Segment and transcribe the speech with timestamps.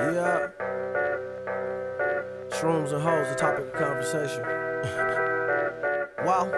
[0.00, 0.48] Yeah.
[2.48, 4.40] Shrooms and hoes, the topic of conversation.
[6.24, 6.50] wow.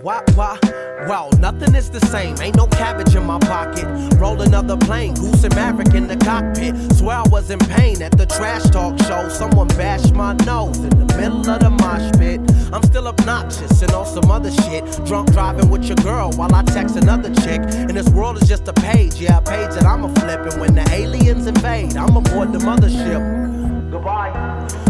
[0.00, 0.58] Why, why,
[1.06, 2.40] wow, nothing is the same.
[2.40, 3.84] Ain't no cabbage in my pocket.
[4.18, 6.74] Roll another plane, goose and maverick in the cockpit.
[6.94, 9.28] Swear I was in pain at the trash talk show.
[9.28, 12.40] Someone bashed my nose in the middle of the mosh pit.
[12.80, 14.84] I'm still obnoxious and on some other shit.
[15.04, 17.60] Drunk driving with your girl while I text another chick.
[17.60, 20.40] And this world is just a page, yeah, a page that I'ma flip.
[20.50, 23.90] And when the aliens invade, I'm aboard the mothership.
[23.90, 24.30] Goodbye.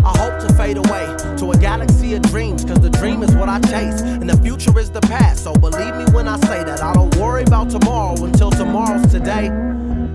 [0.05, 3.49] I hope to fade away to a galaxy of dreams, cause the dream is what
[3.49, 5.43] I chase, and the future is the past.
[5.43, 9.49] So believe me when I say that I don't worry about tomorrow until tomorrow's today.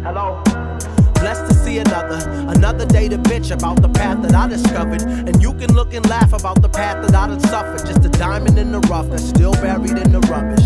[0.01, 0.44] Hello.
[1.47, 5.01] To see another, another day to bitch about the path that I discovered.
[5.03, 7.85] And you can look and laugh about the path that I done suffered.
[7.85, 10.65] Just a diamond in the rough that's still buried in the rubbish.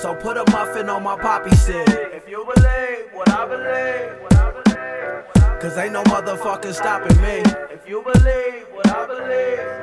[0.00, 1.88] So put a muffin on my poppy seed.
[1.88, 5.60] If you believe what I believe, what I believe.
[5.60, 7.42] Cause ain't no motherfucker stopping me.
[7.70, 9.80] If you believe what I believe.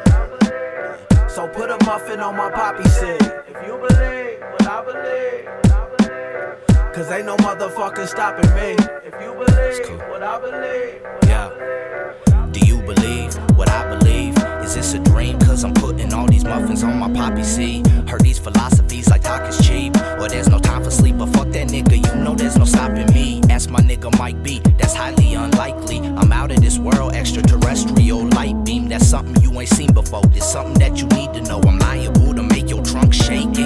[1.29, 3.21] So put a muffin on my poppy seed.
[3.47, 6.93] If you believe what I believe, what I believe.
[6.95, 8.75] Cause ain't no motherfucker stopping me.
[9.05, 9.36] If you
[9.79, 10.09] believe cool.
[10.09, 12.51] what I believe, Yeah.
[12.51, 14.35] Do you believe what I believe?
[14.63, 15.37] Is this a dream?
[15.39, 17.87] Cause I'm putting all these muffins on my poppy seed.
[18.09, 19.95] Heard these philosophies like talk is cheap.
[20.19, 21.17] Or there's no time for sleep.
[21.17, 23.41] But fuck that nigga, you know there's no stopping me.
[23.49, 25.99] Ask my nigga Mike B, that's highly unlikely.
[25.99, 28.87] I'm out of this world, extraterrestrial light beam.
[28.87, 30.23] That's something you ain't seen before.
[30.33, 31.61] It's something that you need to know.
[31.61, 33.57] I'm liable to make your trunk shake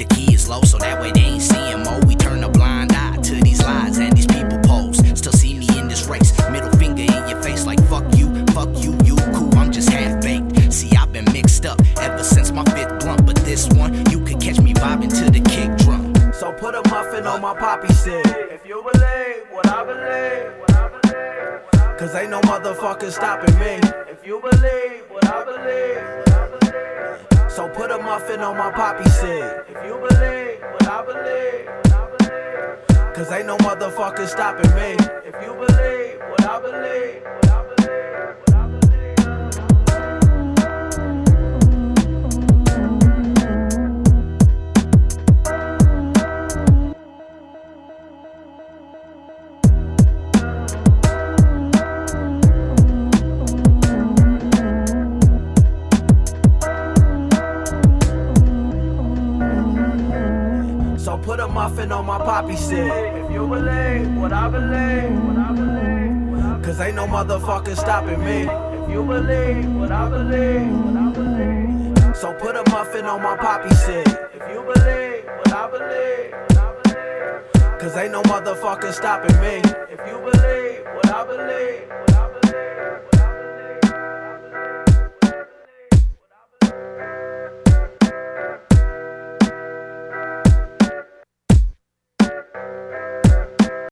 [0.00, 2.00] The key is low, so that way they ain't seeing more.
[2.06, 4.96] We turn a blind eye to these lies and these people pose.
[5.18, 6.32] Still see me in this race.
[6.48, 9.54] Middle finger in your face, like fuck you, fuck you, you cool.
[9.58, 10.72] I'm just half baked.
[10.72, 14.40] See, I've been mixed up ever since my fifth blunt, but this one, you could
[14.40, 16.14] catch me vibing to the kick drum.
[16.32, 18.22] So put a muffin on my poppy seed.
[18.24, 21.98] If you believe what I believe, what I believe.
[21.98, 23.78] Cause ain't no motherfucker stopping me.
[24.10, 26.29] If you believe what I believe,
[27.74, 29.44] put a muffin on my poppy seed.
[29.68, 31.68] If you believe what I believe.
[33.14, 34.96] Cause ain't no motherfucker stopping me.
[35.24, 37.22] If you believe what I believe,
[61.20, 62.78] So put a muffin on my poppy seed.
[62.78, 66.64] If you believe what I believe, what I believe, what I believe.
[66.64, 68.48] Cause ain't no motherfucker stopping me.
[68.48, 72.16] If you believe what I believe, what I believe.
[72.16, 74.06] So put a muffin on my poppy seed.
[74.32, 77.78] If you believe what I believe, what I believe.
[77.78, 79.60] Cause ain't no motherfucker stopping me.
[79.92, 81.49] If you believe what I believe, what I believe.